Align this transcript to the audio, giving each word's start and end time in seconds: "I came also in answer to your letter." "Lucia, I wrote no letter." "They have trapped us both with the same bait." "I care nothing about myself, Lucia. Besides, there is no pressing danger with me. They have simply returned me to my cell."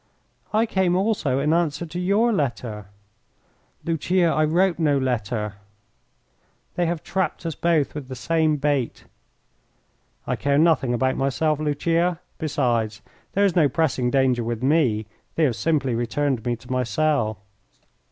"I 0.51 0.65
came 0.65 0.95
also 0.95 1.37
in 1.37 1.53
answer 1.53 1.85
to 1.85 1.99
your 1.99 2.33
letter." 2.33 2.87
"Lucia, 3.85 4.29
I 4.33 4.45
wrote 4.45 4.79
no 4.79 4.97
letter." 4.97 5.57
"They 6.73 6.87
have 6.87 7.03
trapped 7.03 7.45
us 7.45 7.53
both 7.53 7.93
with 7.93 8.07
the 8.07 8.15
same 8.15 8.55
bait." 8.57 9.05
"I 10.25 10.35
care 10.35 10.57
nothing 10.57 10.95
about 10.95 11.17
myself, 11.17 11.59
Lucia. 11.59 12.19
Besides, 12.39 13.03
there 13.33 13.45
is 13.45 13.55
no 13.55 13.69
pressing 13.69 14.09
danger 14.09 14.43
with 14.43 14.63
me. 14.63 15.05
They 15.35 15.43
have 15.43 15.55
simply 15.55 15.93
returned 15.93 16.45
me 16.47 16.55
to 16.55 16.71
my 16.71 16.81
cell." 16.81 17.37